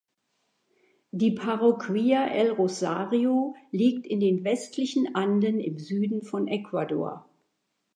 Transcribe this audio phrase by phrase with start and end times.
[1.11, 7.29] Die Parroquia El Rosario liegt in den westlichen Anden im Süden von Ecuador.